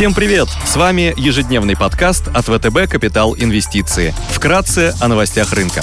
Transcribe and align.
Всем 0.00 0.14
привет! 0.14 0.48
С 0.64 0.76
вами 0.76 1.12
ежедневный 1.18 1.76
подкаст 1.76 2.28
от 2.28 2.46
ВТБ 2.46 2.88
«Капитал 2.88 3.36
Инвестиции». 3.36 4.14
Вкратце 4.30 4.94
о 4.98 5.08
новостях 5.08 5.52
рынка. 5.52 5.82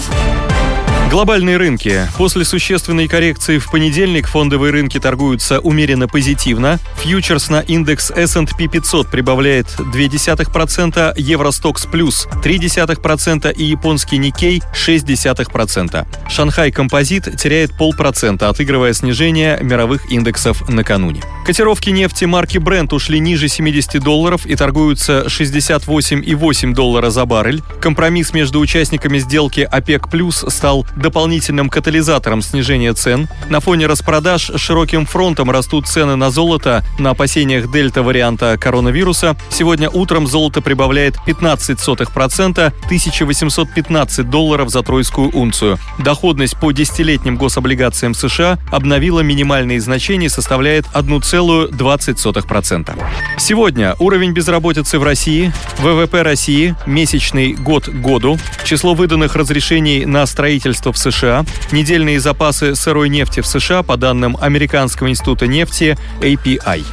Глобальные 1.11 1.57
рынки. 1.57 2.01
После 2.17 2.43
существенной 2.43 3.07
коррекции 3.07 3.59
в 3.59 3.69
понедельник 3.69 4.27
фондовые 4.27 4.71
рынки 4.71 4.99
торгуются 4.99 5.59
умеренно 5.59 6.07
позитивно. 6.07 6.79
Фьючерс 6.95 7.49
на 7.49 7.59
индекс 7.59 8.09
S&P 8.09 8.67
500 8.67 9.07
прибавляет 9.07 9.67
0,2%, 9.77 11.13
Евростокс 11.15 11.85
плюс 11.85 12.27
0,3% 12.43 13.53
и 13.53 13.65
японский 13.65 14.17
Никей 14.17 14.63
0,6%. 14.73 16.07
Шанхай 16.27 16.71
Композит 16.71 17.39
теряет 17.39 17.77
полпроцента, 17.77 18.49
отыгрывая 18.49 18.93
снижение 18.93 19.59
мировых 19.61 20.11
индексов 20.11 20.67
накануне. 20.67 21.21
Котировки 21.47 21.91
нефти 21.91 22.25
марки 22.25 22.57
Brent 22.57 22.93
ушли 22.93 23.21
ниже 23.21 23.47
70 23.47 24.03
долларов 24.03 24.45
и 24.45 24.57
торгуются 24.57 25.27
68,8 25.27 26.73
доллара 26.73 27.09
за 27.09 27.25
баррель. 27.25 27.63
Компромисс 27.79 28.33
между 28.33 28.59
участниками 28.59 29.17
сделки 29.19 29.61
ОПЕК+, 29.61 30.09
плюс 30.09 30.43
стал 30.49 30.85
дополнительным 30.97 31.69
катализатором 31.69 32.41
снижения 32.41 32.93
цен. 32.93 33.29
На 33.47 33.61
фоне 33.61 33.87
распродаж 33.87 34.51
широким 34.57 35.05
фронтом 35.05 35.49
растут 35.49 35.87
цены 35.87 36.17
на 36.17 36.31
золото 36.31 36.83
на 36.99 37.11
опасениях 37.11 37.71
дельта-варианта 37.71 38.57
коронавируса. 38.57 39.37
Сегодня 39.49 39.89
утром 39.89 40.27
золото 40.27 40.61
прибавляет 40.61 41.15
15%, 41.25 42.73
1815 42.87 44.29
долларов 44.29 44.69
за 44.69 44.83
тройскую 44.83 45.29
унцию. 45.33 45.79
Доходность 45.97 46.59
по 46.59 46.73
десятилетним 46.73 47.37
гособлигациям 47.37 48.13
США 48.13 48.59
обновила 48.69 49.21
минимальные 49.21 49.79
значения 49.79 50.25
и 50.25 50.29
составляет 50.29 50.85
1,20%. 51.37 52.97
Сегодня 53.37 53.95
уровень 53.99 54.31
безработицы 54.31 54.99
в 54.99 55.03
России, 55.03 55.53
ВВП 55.77 56.23
России, 56.23 56.75
месячный 56.85 57.53
год 57.53 57.87
году, 57.87 58.37
число 58.63 58.93
выданных 58.93 59.35
разрешений 59.35 60.05
на 60.05 60.25
строительство 60.25 60.91
в 60.91 60.97
США, 60.97 61.45
недельные 61.71 62.19
запасы 62.19 62.75
сырой 62.75 63.09
нефти 63.09 63.41
в 63.41 63.47
США 63.47 63.83
по 63.83 63.97
данным 63.97 64.37
Американского 64.39 65.09
института 65.09 65.47
нефти 65.47 65.97
API. 66.21 66.83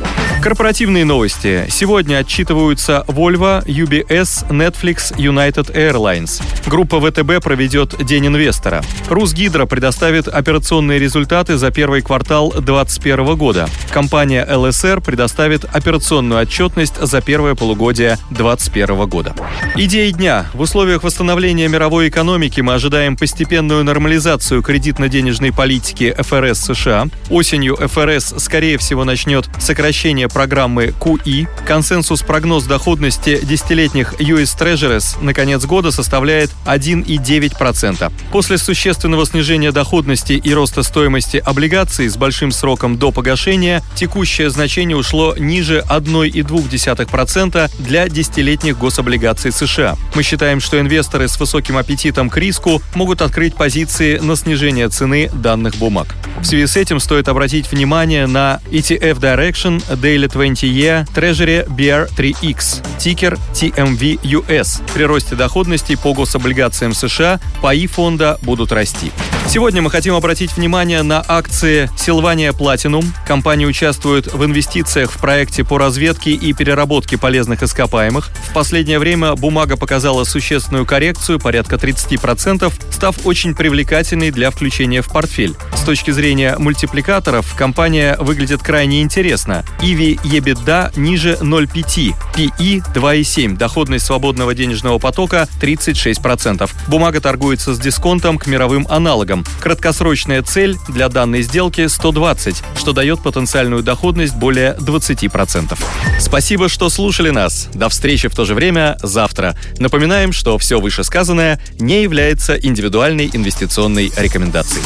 Корпоративные 0.44 1.06
новости. 1.06 1.64
Сегодня 1.70 2.18
отчитываются 2.18 3.02
Volvo, 3.08 3.64
UBS, 3.64 4.46
Netflix, 4.50 5.16
United 5.16 5.74
Airlines. 5.74 6.42
Группа 6.66 7.00
ВТБ 7.00 7.42
проведет 7.42 8.04
День 8.04 8.26
инвестора. 8.26 8.82
Русгидро 9.08 9.64
предоставит 9.64 10.28
операционные 10.28 10.98
результаты 10.98 11.56
за 11.56 11.70
первый 11.70 12.02
квартал 12.02 12.50
2021 12.50 13.36
года. 13.36 13.70
Компания 13.90 14.44
ЛСР 14.44 15.00
предоставит 15.00 15.64
операционную 15.64 16.42
отчетность 16.42 17.00
за 17.00 17.22
первое 17.22 17.54
полугодие 17.54 18.18
2021 18.28 19.08
года. 19.08 19.34
Идеи 19.76 20.10
дня. 20.10 20.44
В 20.52 20.60
условиях 20.60 21.04
восстановления 21.04 21.68
мировой 21.68 22.10
экономики 22.10 22.60
мы 22.60 22.74
ожидаем 22.74 23.16
постепенную 23.16 23.82
нормализацию 23.82 24.60
кредитно-денежной 24.60 25.54
политики 25.54 26.14
ФРС 26.18 26.66
США. 26.66 27.06
Осенью 27.30 27.76
ФРС, 27.76 28.34
скорее 28.36 28.76
всего, 28.76 29.04
начнет 29.04 29.48
сокращение 29.58 30.28
программы 30.34 30.92
QE. 31.00 31.48
Консенсус 31.66 32.20
прогноз 32.20 32.64
доходности 32.64 33.40
десятилетних 33.42 34.12
US 34.14 34.58
Treasuries 34.58 35.22
на 35.22 35.32
конец 35.32 35.64
года 35.64 35.90
составляет 35.90 36.50
1,9%. 36.66 38.12
После 38.30 38.58
существенного 38.58 39.24
снижения 39.24 39.72
доходности 39.72 40.34
и 40.34 40.52
роста 40.52 40.82
стоимости 40.82 41.38
облигаций 41.38 42.08
с 42.08 42.16
большим 42.18 42.52
сроком 42.52 42.98
до 42.98 43.12
погашения, 43.12 43.82
текущее 43.94 44.50
значение 44.50 44.96
ушло 44.96 45.34
ниже 45.38 45.84
1,2% 45.88 47.70
для 47.78 48.08
десятилетних 48.08 48.76
гособлигаций 48.76 49.52
США. 49.52 49.96
Мы 50.14 50.22
считаем, 50.22 50.60
что 50.60 50.80
инвесторы 50.80 51.28
с 51.28 51.38
высоким 51.38 51.76
аппетитом 51.76 52.28
к 52.28 52.36
риску 52.36 52.82
могут 52.94 53.22
открыть 53.22 53.54
позиции 53.54 54.18
на 54.18 54.36
снижение 54.36 54.88
цены 54.88 55.30
данных 55.32 55.76
бумаг. 55.76 56.08
В 56.40 56.44
связи 56.44 56.66
с 56.66 56.76
этим 56.76 56.98
стоит 56.98 57.28
обратить 57.28 57.70
внимание 57.70 58.26
на 58.26 58.60
ETF 58.70 59.20
Direction, 59.20 59.82
Daily 59.96 60.23
Daily 60.24 60.28
20 60.28 60.68
Year 60.68 61.06
Treasury 61.14 61.66
BR3X, 61.66 62.98
тикер 62.98 63.38
TMV-US. 63.52 64.82
При 64.94 65.04
росте 65.04 65.34
доходностей 65.34 65.96
по 65.96 66.14
гособлигациям 66.14 66.94
США 66.94 67.40
паи 67.60 67.86
фонда 67.86 68.38
будут 68.42 68.72
расти. 68.72 69.12
Сегодня 69.46 69.82
мы 69.82 69.90
хотим 69.90 70.14
обратить 70.14 70.56
внимание 70.56 71.02
на 71.02 71.22
акции 71.28 71.88
Силвания 71.96 72.52
Platinum. 72.52 73.04
Компания 73.26 73.66
участвует 73.66 74.32
в 74.32 74.44
инвестициях 74.44 75.12
в 75.12 75.18
проекте 75.18 75.64
по 75.64 75.78
разведке 75.78 76.32
и 76.32 76.52
переработке 76.52 77.18
полезных 77.18 77.62
ископаемых. 77.62 78.30
В 78.50 78.52
последнее 78.52 78.98
время 78.98 79.34
бумага 79.34 79.76
показала 79.76 80.24
существенную 80.24 80.86
коррекцию, 80.86 81.38
порядка 81.38 81.76
30%, 81.76 82.72
став 82.90 83.14
очень 83.24 83.54
привлекательной 83.54 84.30
для 84.32 84.50
включения 84.50 85.02
в 85.02 85.08
портфель. 85.08 85.54
С 85.74 85.82
точки 85.82 86.10
зрения 86.10 86.56
мультипликаторов, 86.58 87.54
компания 87.54 88.16
выглядит 88.18 88.62
крайне 88.62 89.02
интересно. 89.02 89.64
EV 89.80 90.20
EBITDA 90.24 90.98
ниже 90.98 91.38
0,5, 91.40 92.14
PE 92.34 92.82
2,7, 92.92 93.56
доходность 93.56 94.06
свободного 94.06 94.54
денежного 94.54 94.98
потока 94.98 95.46
36%. 95.60 96.68
Бумага 96.88 97.20
торгуется 97.20 97.74
с 97.74 97.78
дисконтом 97.78 98.38
к 98.38 98.46
мировым 98.46 98.86
аналогам 98.88 99.33
риском. 99.34 99.44
Краткосрочная 99.60 100.42
цель 100.42 100.76
для 100.88 101.08
данной 101.08 101.42
сделки 101.42 101.86
120, 101.86 102.62
что 102.76 102.92
дает 102.92 103.20
потенциальную 103.20 103.82
доходность 103.82 104.34
более 104.36 104.74
20%. 104.78 105.76
Спасибо, 106.18 106.68
что 106.68 106.88
слушали 106.88 107.30
нас. 107.30 107.68
До 107.74 107.88
встречи 107.88 108.28
в 108.28 108.34
то 108.34 108.44
же 108.44 108.54
время 108.54 108.96
завтра. 109.02 109.56
Напоминаем, 109.78 110.32
что 110.32 110.58
все 110.58 110.80
вышесказанное 110.80 111.60
не 111.78 112.02
является 112.02 112.54
индивидуальной 112.54 113.30
инвестиционной 113.32 114.12
рекомендацией. 114.16 114.84